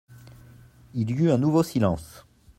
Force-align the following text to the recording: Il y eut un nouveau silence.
Il 0.95 1.11
y 1.11 1.25
eut 1.25 1.29
un 1.31 1.37
nouveau 1.37 1.61
silence. 1.61 2.25